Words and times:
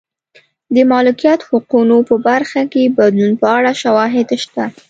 د 0.73 0.77
مالکیت 0.91 1.41
حقونو 1.49 1.97
په 2.09 2.15
برخه 2.27 2.61
کې 2.71 2.93
بدلون 2.97 3.33
په 3.41 3.47
اړه 3.57 3.71
شواهد 3.81 4.27
شته. 4.43 4.63